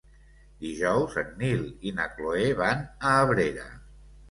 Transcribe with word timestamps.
Dijous 0.63 1.17
en 1.23 1.29
Nil 1.41 1.61
i 1.91 1.95
na 1.99 2.09
Cloè 2.15 2.49
van 2.65 2.83
a 2.89 3.15
Abrera. 3.21 3.71